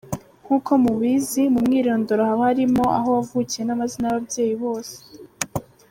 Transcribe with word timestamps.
Nk’uko 0.45 0.71
mubizi 0.83 1.41
mu 1.53 1.59
mwirondoro 1.65 2.21
haba 2.29 2.43
harimo 2.49 2.83
aho 2.97 3.07
wavukiye 3.15 3.63
n’amazina 3.65 4.05
y’ababyeyi 4.07 4.53
bose. 4.63 4.95